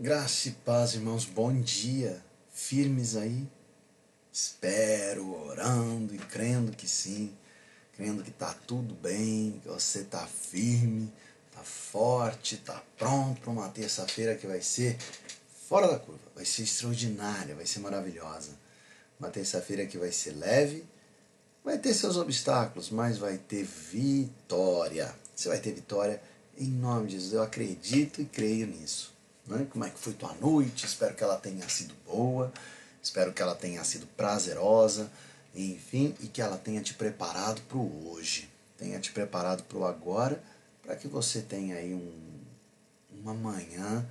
[0.00, 2.22] Graça e paz, irmãos, bom dia.
[2.52, 3.48] Firmes aí?
[4.32, 7.36] Espero, orando e crendo que sim,
[7.96, 11.12] crendo que tá tudo bem, que você tá firme,
[11.52, 14.96] tá forte, tá pronto para uma terça-feira que vai ser
[15.68, 18.52] fora da curva, vai ser extraordinária, vai ser maravilhosa.
[19.18, 20.84] Uma terça-feira que vai ser leve,
[21.64, 25.12] vai ter seus obstáculos, mas vai ter vitória.
[25.34, 26.22] Você vai ter vitória
[26.56, 27.32] em nome de Jesus.
[27.32, 29.17] Eu acredito e creio nisso.
[29.48, 29.66] Né?
[29.70, 30.86] Como é que foi tua noite?
[30.86, 32.52] Espero que ela tenha sido boa,
[33.02, 35.10] espero que ela tenha sido prazerosa,
[35.54, 39.84] enfim, e que ela tenha te preparado para o hoje, tenha te preparado para o
[39.84, 40.42] agora,
[40.82, 42.12] para que você tenha aí um,
[43.20, 44.06] uma manhã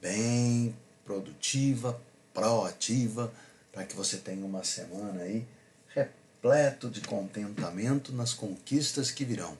[0.00, 2.00] bem produtiva,
[2.32, 3.32] proativa,
[3.72, 5.46] para que você tenha uma semana aí
[5.94, 9.56] repleto de contentamento nas conquistas que virão.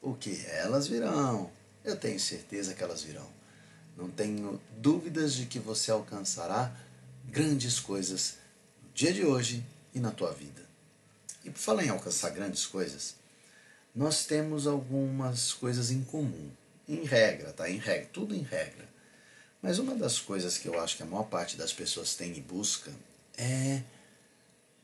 [0.00, 1.50] Porque elas virão.
[1.84, 3.39] Eu tenho certeza que elas virão.
[4.00, 6.74] Não tenho dúvidas de que você alcançará
[7.28, 8.36] grandes coisas
[8.82, 9.62] no dia de hoje
[9.94, 10.62] e na tua vida.
[11.44, 13.14] E por falar em alcançar grandes coisas,
[13.94, 16.50] nós temos algumas coisas em comum.
[16.88, 17.68] Em regra, tá?
[17.68, 18.88] Em regra, tudo em regra.
[19.60, 22.40] Mas uma das coisas que eu acho que a maior parte das pessoas tem e
[22.40, 22.90] busca
[23.36, 23.82] é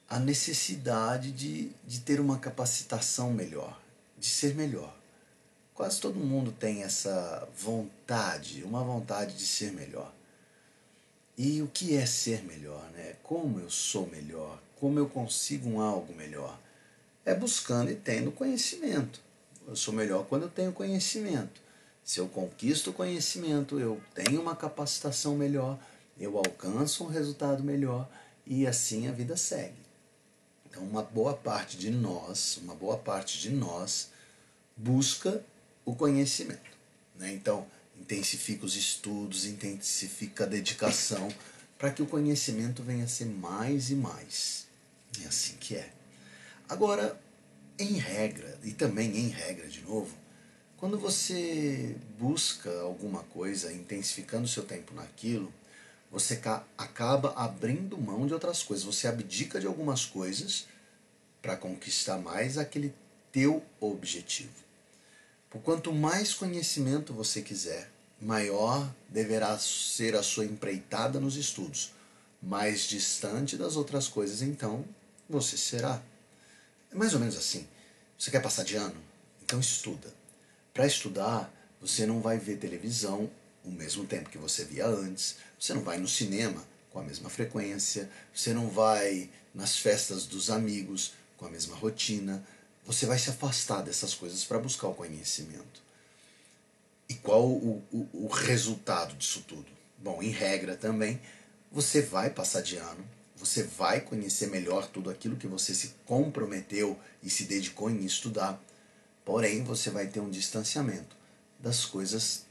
[0.09, 3.81] a necessidade de, de ter uma capacitação melhor,
[4.19, 4.95] de ser melhor.
[5.77, 10.11] Quase todo mundo tem essa vontade, uma vontade de ser melhor.
[11.37, 12.83] E o que é ser melhor?
[12.95, 13.17] Né?
[13.23, 14.59] Como eu sou melhor?
[14.81, 16.59] Como eu consigo um algo melhor?
[17.27, 19.21] É buscando e tendo conhecimento.
[19.69, 21.61] Eu sou melhor quando eu tenho conhecimento.
[22.03, 25.79] Se eu conquisto conhecimento, eu tenho uma capacitação melhor,
[26.19, 28.09] eu alcanço um resultado melhor
[28.47, 29.85] e assim a vida segue.
[30.65, 34.09] Então, uma boa parte de nós, uma boa parte de nós
[34.75, 35.45] busca
[35.87, 36.77] o conhecimento.
[37.15, 37.33] Né?
[37.33, 37.67] Então,
[37.98, 41.28] intensifica os estudos, intensifica a dedicação
[41.78, 44.67] para que o conhecimento venha a ser mais e mais.
[45.23, 45.91] É assim que é.
[46.69, 47.19] Agora,
[47.78, 50.15] em regra, e também em regra de novo,
[50.77, 55.53] quando você busca alguma coisa, intensificando seu tempo naquilo,
[56.11, 56.41] você
[56.77, 58.84] acaba abrindo mão de outras coisas.
[58.84, 60.66] Você abdica de algumas coisas
[61.41, 62.94] para conquistar mais aquele
[63.32, 64.66] teu objetivo.
[65.56, 67.91] Por quanto mais conhecimento você quiser,
[68.21, 71.94] maior deverá ser a sua empreitada nos estudos.
[72.43, 74.84] Mais distante das outras coisas, então,
[75.27, 76.03] você será.
[76.93, 77.67] É mais ou menos assim.
[78.19, 78.97] Você quer passar de ano?
[79.43, 80.12] Então estuda.
[80.75, 81.50] Para estudar,
[81.81, 83.31] você não vai ver televisão
[83.65, 87.31] o mesmo tempo que você via antes, você não vai no cinema com a mesma
[87.31, 92.44] frequência, você não vai nas festas dos amigos com a mesma rotina,
[92.87, 95.83] você vai se afastar dessas coisas para buscar o conhecimento.
[97.09, 99.67] E qual o, o, o resultado disso tudo?
[99.99, 101.21] Bom, em regra também,
[101.71, 103.05] você vai passar de ano,
[103.37, 108.61] você vai conhecer melhor tudo aquilo que você se comprometeu e se dedicou em estudar,
[109.25, 111.17] porém você vai ter um distanciamento
[111.59, 112.47] das coisas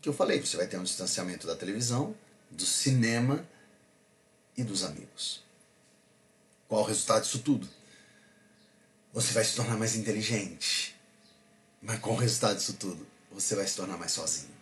[0.00, 0.40] que eu falei.
[0.40, 2.14] Você vai ter um distanciamento da televisão,
[2.50, 3.46] do cinema
[4.56, 5.42] e dos amigos.
[6.68, 7.68] Qual o resultado disso tudo?
[9.12, 10.96] Você vai se tornar mais inteligente.
[11.82, 13.06] Mas qual o resultado disso tudo?
[13.32, 14.52] Você vai se tornar mais sozinho.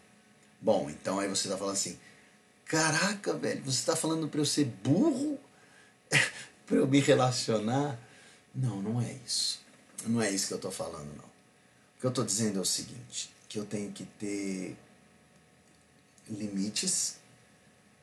[0.61, 1.99] Bom, então aí você está falando assim:
[2.65, 5.39] caraca, velho, você está falando para eu ser burro?
[6.67, 7.99] para eu me relacionar?
[8.55, 9.61] Não, não é isso.
[10.07, 11.25] Não é isso que eu estou falando, não.
[11.25, 14.77] O que eu estou dizendo é o seguinte: que eu tenho que ter
[16.29, 17.17] limites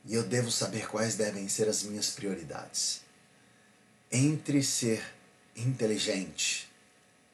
[0.06, 3.02] e eu devo saber quais devem ser as minhas prioridades.
[4.12, 5.04] Entre ser
[5.58, 6.70] inteligente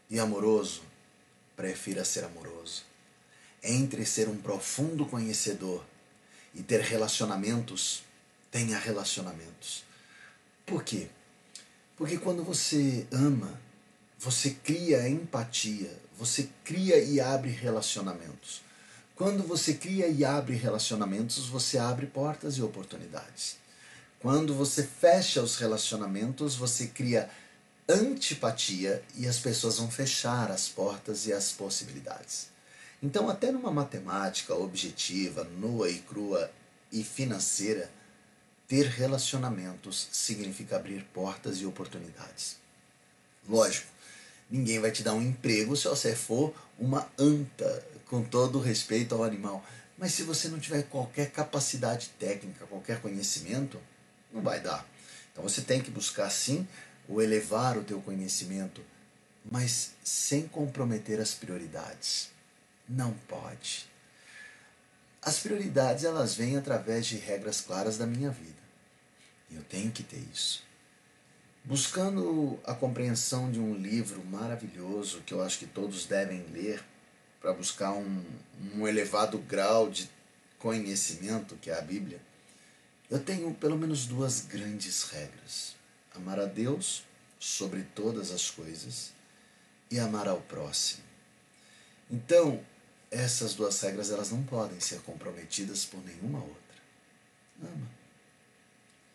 [0.10, 0.82] e amoroso,
[1.56, 2.84] prefira ser amoroso.
[3.64, 5.86] Entre ser um profundo conhecedor
[6.56, 8.04] e ter relacionamentos,
[8.52, 9.84] tenha relacionamentos.
[10.66, 11.08] Por quê?
[11.98, 13.60] Porque quando você ama,
[14.20, 18.62] você cria empatia, você cria e abre relacionamentos.
[19.16, 23.58] Quando você cria e abre relacionamentos, você abre portas e oportunidades.
[24.20, 27.30] Quando você fecha os relacionamentos, você cria
[27.88, 32.50] antipatia e as pessoas vão fechar as portas e as possibilidades.
[33.02, 36.50] Então, até numa matemática objetiva, nua e crua
[36.92, 37.92] e financeira,
[38.68, 42.58] ter relacionamentos significa abrir portas e oportunidades.
[43.48, 43.88] Lógico,
[44.50, 49.24] ninguém vai te dar um emprego se você for uma anta, com todo respeito ao
[49.24, 49.66] animal.
[49.98, 53.80] Mas se você não tiver qualquer capacidade técnica, qualquer conhecimento,
[54.32, 54.88] não vai dar.
[55.32, 56.68] Então você tem que buscar sim
[57.08, 58.82] ou elevar o teu conhecimento,
[59.50, 62.30] mas sem comprometer as prioridades.
[62.88, 63.90] Não pode.
[65.22, 68.62] as prioridades elas vêm através de regras claras da minha vida.
[69.50, 70.64] Eu tenho que ter isso.
[71.64, 76.84] Buscando a compreensão de um livro maravilhoso que eu acho que todos devem ler
[77.40, 78.24] para buscar um,
[78.76, 80.10] um elevado grau de
[80.60, 82.22] conhecimento, que é a Bíblia,
[83.10, 85.76] eu tenho pelo menos duas grandes regras:
[86.16, 87.04] amar a Deus
[87.40, 89.12] sobre todas as coisas
[89.92, 91.04] e amar ao próximo.
[92.10, 92.64] Então,
[93.12, 96.78] essas duas regras elas não podem ser comprometidas por nenhuma outra.
[97.62, 97.90] Ama.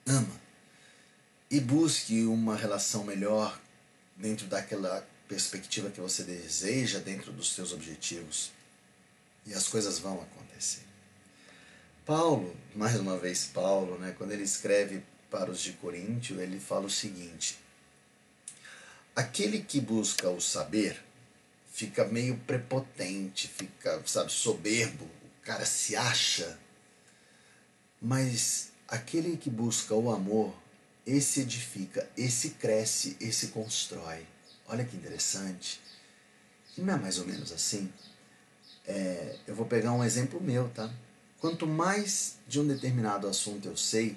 [0.06, 0.40] Ama.
[1.50, 3.58] E busque uma relação melhor
[4.16, 8.52] dentro daquela perspectiva que você deseja, dentro dos seus objetivos.
[9.46, 10.82] E as coisas vão acontecer.
[12.04, 16.86] Paulo, mais uma vez Paulo, né, quando ele escreve para os de Coríntio, ele fala
[16.86, 17.58] o seguinte:
[19.14, 21.02] Aquele que busca o saber
[21.72, 26.58] fica meio prepotente, fica, sabe, soberbo, o cara se acha.
[28.00, 30.54] Mas aquele que busca o amor,
[31.06, 34.26] esse edifica, esse cresce, esse constrói.
[34.66, 35.80] Olha que interessante.
[36.76, 37.92] Não é mais ou menos assim?
[38.86, 40.92] É, eu vou pegar um exemplo meu, tá?
[41.40, 44.16] Quanto mais de um determinado assunto eu sei,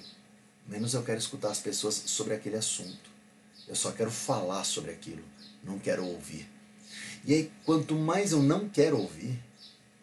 [0.66, 3.10] menos eu quero escutar as pessoas sobre aquele assunto.
[3.68, 5.24] Eu só quero falar sobre aquilo,
[5.62, 6.48] não quero ouvir.
[7.24, 9.38] E aí, quanto mais eu não quero ouvir,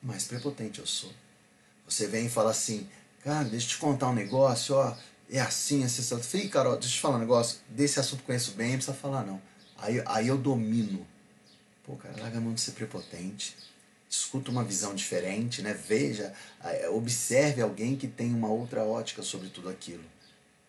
[0.02, 1.12] mais prepotente eu sou.
[1.88, 2.88] Você vem e fala assim,
[3.24, 4.96] cara, deixa eu te contar um negócio, ó,
[5.30, 6.22] é assim, assim, assim.
[6.22, 9.26] Falei, Carol, deixa eu te falar um negócio, desse assunto conheço bem, não precisa falar
[9.26, 9.42] não.
[9.78, 11.06] Aí, aí eu domino.
[11.84, 13.56] Pô, cara, larga a mão de ser prepotente.
[14.10, 15.74] Escuta uma visão diferente, né?
[15.74, 16.34] Veja,
[16.92, 20.04] observe alguém que tem uma outra ótica sobre tudo aquilo.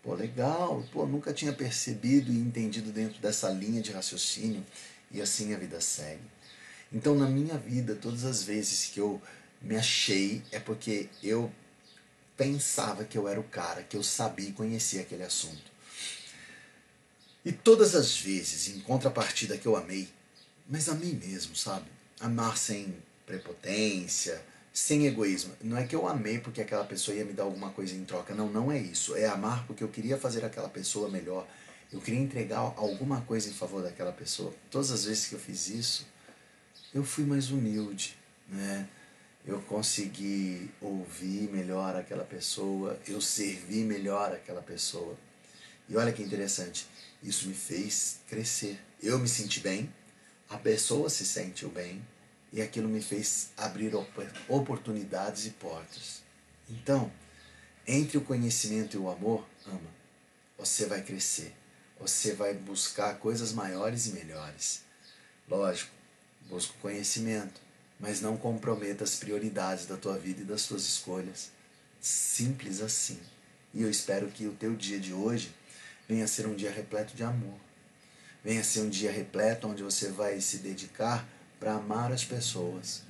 [0.02, 4.64] Pô, legal, pô, nunca tinha percebido e entendido dentro dessa linha de raciocínio.
[5.10, 6.22] E assim a vida segue.
[6.92, 9.20] Então, na minha vida, todas as vezes que eu
[9.60, 11.52] me achei, é porque eu
[12.36, 15.70] pensava que eu era o cara, que eu sabia e conhecia aquele assunto.
[17.44, 20.08] E todas as vezes, em contrapartida que eu amei,
[20.66, 21.86] mas amei mesmo, sabe?
[22.18, 22.94] Amar sem
[23.26, 24.42] prepotência,
[24.72, 25.54] sem egoísmo.
[25.62, 28.34] Não é que eu amei porque aquela pessoa ia me dar alguma coisa em troca.
[28.34, 29.16] Não, não é isso.
[29.16, 31.46] É amar porque eu queria fazer aquela pessoa melhor.
[31.92, 34.54] Eu queria entregar alguma coisa em favor daquela pessoa.
[34.70, 36.06] Todas as vezes que eu fiz isso,
[36.94, 38.16] eu fui mais humilde,
[38.48, 38.88] né?
[39.44, 45.16] Eu consegui ouvir melhor aquela pessoa, eu servi melhor aquela pessoa.
[45.88, 46.86] E olha que interessante,
[47.22, 48.78] isso me fez crescer.
[49.02, 49.92] Eu me senti bem,
[50.48, 52.00] a pessoa se sentiu bem,
[52.52, 53.92] e aquilo me fez abrir
[54.48, 56.22] oportunidades e portas.
[56.68, 57.10] Então,
[57.86, 60.00] entre o conhecimento e o amor, ama.
[60.58, 61.54] Você vai crescer.
[61.98, 64.82] Você vai buscar coisas maiores e melhores.
[65.48, 65.90] Lógico,
[66.48, 67.60] busca o conhecimento,
[67.98, 71.50] mas não comprometa as prioridades da tua vida e das tuas escolhas.
[72.00, 73.20] Simples assim.
[73.72, 75.54] E eu espero que o teu dia de hoje
[76.08, 77.58] venha ser um dia repleto de amor.
[78.42, 81.28] Venha ser um dia repleto onde você vai se dedicar
[81.60, 83.02] para amar as pessoas,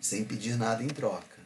[0.00, 1.38] sem pedir nada em troca.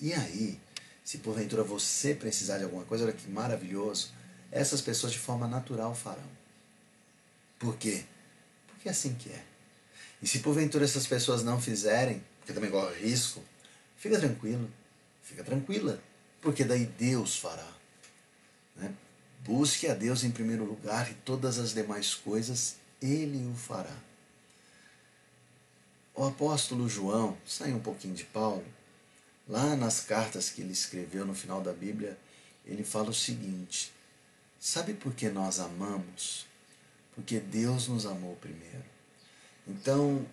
[0.00, 0.60] E aí,
[1.04, 4.12] se porventura você precisar de alguma coisa, olha que maravilhoso,
[4.50, 6.36] essas pessoas de forma natural farão.
[7.58, 8.04] Por quê?
[8.66, 9.44] Porque é assim que é.
[10.20, 13.42] E se porventura essas pessoas não fizerem, porque também corre risco,
[13.96, 14.68] fica tranquilo,
[15.22, 16.02] fica tranquila,
[16.40, 17.68] porque daí Deus fará.
[18.74, 18.92] Né?
[19.44, 23.96] Busque a Deus em primeiro lugar e todas as demais coisas Ele o fará.
[26.16, 28.64] O apóstolo João, sai um pouquinho de Paulo,
[29.46, 32.18] lá nas cartas que ele escreveu no final da Bíblia,
[32.64, 33.92] ele fala o seguinte:
[34.58, 36.46] Sabe por que nós amamos?
[37.14, 38.82] Porque Deus nos amou primeiro.
[39.68, 40.26] Então,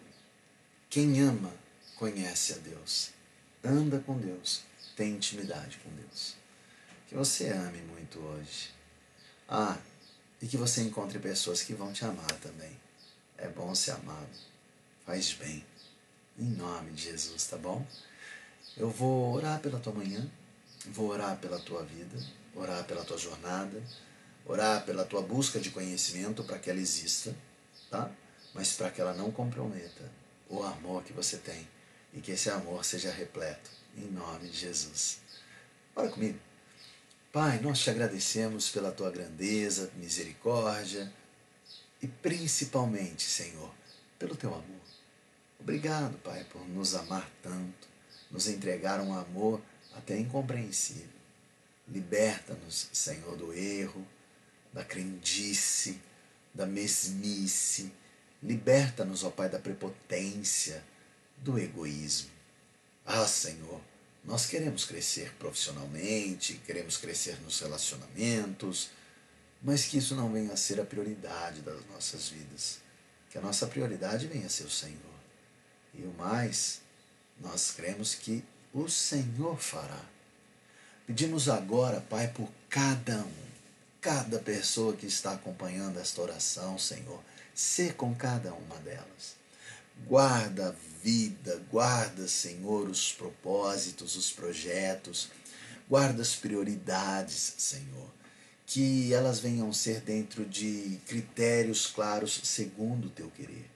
[0.89, 1.53] quem ama
[1.97, 3.09] conhece a Deus,
[3.61, 4.61] anda com Deus,
[4.95, 6.35] tem intimidade com Deus.
[7.09, 8.69] Que você ame muito hoje.
[9.49, 9.77] Ah,
[10.41, 12.71] e que você encontre pessoas que vão te amar também.
[13.37, 14.39] É bom ser amado,
[15.05, 15.72] faz bem.
[16.37, 17.85] Em nome de Jesus, tá bom?
[18.75, 20.27] Eu vou orar pela tua manhã,
[20.87, 22.17] vou orar pela tua vida,
[22.55, 23.81] orar pela tua jornada,
[24.45, 27.35] orar pela tua busca de conhecimento para que ela exista,
[27.89, 28.09] tá?
[28.53, 30.11] Mas para que ela não comprometa
[30.49, 31.67] o amor que você tem
[32.13, 35.19] e que esse amor seja repleto, em nome de Jesus.
[35.95, 36.39] Ora comigo.
[37.31, 41.11] Pai, nós te agradecemos pela tua grandeza, misericórdia
[42.01, 43.71] e principalmente, Senhor,
[44.19, 44.82] pelo teu amor.
[45.63, 47.87] Obrigado, Pai, por nos amar tanto,
[48.29, 49.61] nos entregar um amor
[49.95, 51.07] até incompreensível.
[51.87, 54.05] Liberta-nos, Senhor, do erro,
[54.73, 56.01] da crendice,
[56.53, 57.93] da mesmice.
[58.41, 60.83] Liberta-nos, ó Pai, da prepotência,
[61.37, 62.29] do egoísmo.
[63.05, 63.79] Ah, Senhor,
[64.23, 68.89] Nós queremos crescer profissionalmente, queremos crescer nos relacionamentos,
[69.61, 72.79] mas que isso não venha a ser a prioridade das nossas vidas.
[73.29, 75.12] Que a nossa prioridade venha a ser o Senhor.
[75.93, 76.81] E o mais,
[77.39, 80.01] nós cremos que o Senhor fará.
[81.05, 83.43] Pedimos agora, Pai, por cada um,
[84.01, 87.21] cada pessoa que está acompanhando esta oração, Senhor.
[87.53, 89.35] Ser com cada uma delas.
[90.07, 95.29] Guarda a vida, guarda, Senhor, os propósitos, os projetos,
[95.87, 98.09] guarda as prioridades, Senhor.
[98.65, 103.72] Que elas venham ser dentro de critérios claros segundo o teu querer.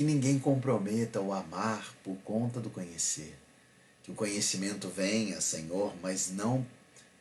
[0.00, 3.38] Que ninguém comprometa o amar por conta do conhecer.
[4.02, 6.66] Que o conhecimento venha, Senhor, mas não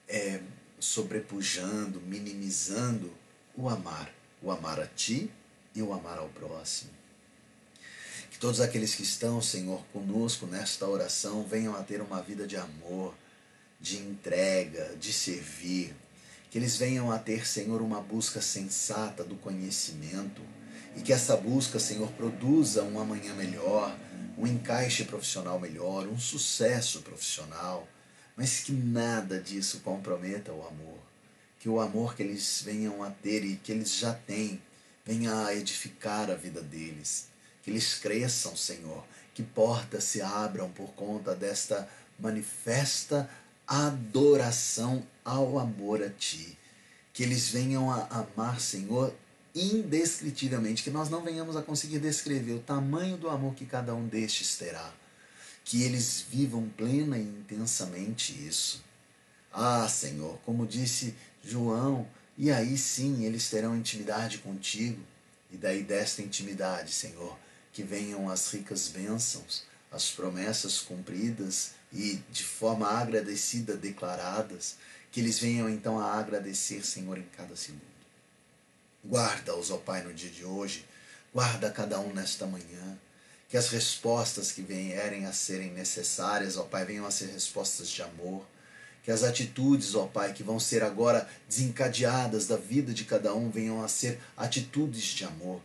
[0.07, 0.39] é,
[0.79, 3.13] sobrepujando, minimizando
[3.53, 4.09] o amar.
[4.41, 5.29] O amar a ti
[5.75, 6.91] e o amar ao próximo.
[8.31, 12.55] Que todos aqueles que estão, Senhor, conosco nesta oração venham a ter uma vida de
[12.55, 13.13] amor,
[13.77, 15.93] de entrega, de servir.
[16.49, 20.41] Que eles venham a ter, Senhor, uma busca sensata do conhecimento
[20.99, 23.97] e que essa busca, Senhor, produza um amanhã melhor,
[24.37, 27.87] um encaixe profissional melhor, um sucesso profissional,
[28.35, 30.99] mas que nada disso comprometa o amor.
[31.57, 34.61] Que o amor que eles venham a ter e que eles já têm
[35.05, 37.27] venha a edificar a vida deles.
[37.63, 41.87] Que eles cresçam, Senhor, que portas se abram por conta desta
[42.19, 43.29] manifesta
[43.65, 46.57] adoração ao amor a Ti.
[47.13, 49.13] Que eles venham a amar, Senhor,
[49.55, 54.07] indescritivelmente, que nós não venhamos a conseguir descrever o tamanho do amor que cada um
[54.07, 54.93] destes terá.
[55.63, 58.83] Que eles vivam plena e intensamente isso.
[59.51, 65.01] Ah, Senhor, como disse João, e aí sim eles terão intimidade contigo,
[65.51, 67.37] e daí desta intimidade, Senhor,
[67.73, 74.77] que venham as ricas bênçãos, as promessas cumpridas e de forma agradecida declaradas,
[75.11, 77.98] que eles venham então a agradecer, Senhor, em cada segundo.
[79.03, 80.85] Guarda-os, ó Pai, no dia de hoje.
[81.33, 82.97] Guarda cada um nesta manhã.
[83.47, 88.01] Que as respostas que vierem a serem necessárias, ó Pai, venham a ser respostas de
[88.01, 88.45] amor.
[89.03, 93.49] Que as atitudes, ó Pai, que vão ser agora desencadeadas da vida de cada um,
[93.49, 95.61] venham a ser atitudes de amor.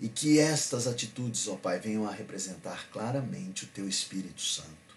[0.00, 4.96] E que estas atitudes, ó Pai, venham a representar claramente o Teu Espírito Santo.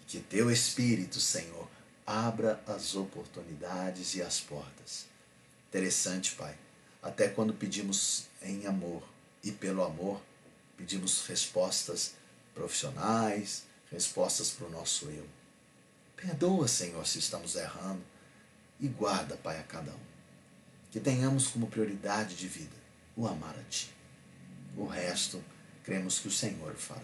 [0.00, 1.68] E que Teu Espírito, Senhor,
[2.06, 5.04] abra as oportunidades e as portas.
[5.68, 6.63] Interessante, Pai
[7.04, 9.02] até quando pedimos em amor
[9.42, 10.22] e pelo amor,
[10.74, 12.14] pedimos respostas
[12.54, 15.26] profissionais, respostas para o nosso eu.
[16.16, 18.02] Perdoa, Senhor, se estamos errando
[18.80, 20.04] e guarda, Pai, a cada um.
[20.90, 22.76] Que tenhamos como prioridade de vida
[23.14, 23.92] o amar a Ti.
[24.74, 25.44] O resto,
[25.84, 27.02] cremos que o Senhor fará.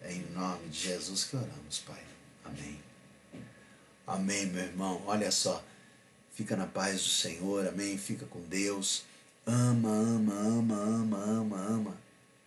[0.00, 2.02] É em nome de Jesus que oramos, Pai.
[2.44, 2.82] Amém.
[4.06, 5.00] Amém, meu irmão.
[5.06, 5.64] Olha só.
[6.34, 7.96] Fica na paz do Senhor, amém?
[7.96, 9.04] Fica com Deus.
[9.46, 11.96] Ama, ama, ama, ama, ama, ama.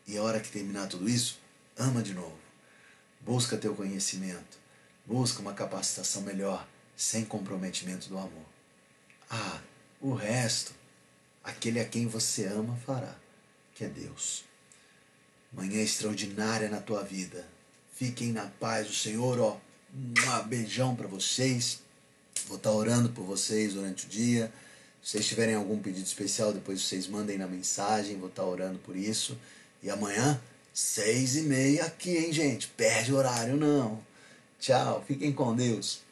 [0.06, 1.40] E a hora que terminar tudo isso,
[1.78, 2.38] ama de novo.
[3.22, 4.58] Busca teu conhecimento.
[5.06, 6.68] Busca uma capacitação melhor,
[6.98, 8.46] sem comprometimento do amor.
[9.30, 9.62] Ah,
[10.02, 10.74] o resto,
[11.44, 13.16] aquele a quem você ama fará,
[13.74, 14.44] que é Deus.
[15.54, 17.48] Manhã extraordinária na tua vida.
[17.94, 19.58] Fiquem na paz do Senhor, ó.
[19.94, 21.82] Um beijão para vocês.
[22.48, 24.52] Vou estar orando por vocês durante o dia.
[25.04, 28.18] Se vocês tiverem algum pedido especial, depois vocês mandem na mensagem.
[28.18, 29.38] Vou estar orando por isso.
[29.84, 30.40] E amanhã,
[30.74, 32.68] seis e meia aqui, hein, gente?
[32.70, 34.00] Perde horário não.
[34.60, 35.04] Tchau.
[35.08, 36.07] Fiquem com Deus.